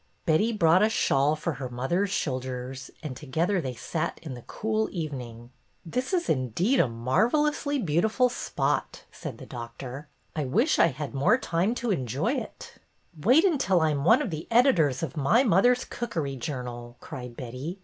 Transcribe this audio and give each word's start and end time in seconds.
Betty 0.25 0.51
brought 0.51 0.81
a 0.81 0.89
shawl 0.89 1.35
for 1.35 1.53
her 1.53 1.69
mother's 1.69 2.09
shoulders, 2.09 2.89
and 3.03 3.15
together 3.15 3.61
they 3.61 3.75
sat 3.75 4.17
in 4.23 4.33
the 4.33 4.41
cooling 4.41 4.91
evening." 4.91 5.51
This 5.95 6.11
is 6.11 6.27
indeed 6.27 6.79
a 6.79 6.87
marvellously 6.87 7.77
beautiful 7.77 8.27
spot," 8.27 9.03
A 9.03 9.05
RETURNED 9.05 9.05
MANUSCRIPT 9.05 9.05
iii 9.05 9.21
said 9.21 9.37
the 9.37 9.45
doctor.'' 9.45 10.07
I 10.35 10.45
wish 10.45 10.79
I 10.79 10.87
had 10.87 11.13
more 11.13 11.37
time 11.37 11.75
to 11.75 11.91
enjoy 11.91 12.33
it" 12.33 12.77
Wait 13.15 13.43
until 13.45 13.79
I 13.81 13.91
am 13.91 14.03
one 14.03 14.23
of 14.23 14.31
the 14.31 14.47
editors 14.49 15.03
of 15.03 15.15
My 15.15 15.43
Mother's 15.43 15.85
Cookery 15.85 16.35
Journal/' 16.35 16.95
cried 16.99 17.37
Betty. 17.37 17.77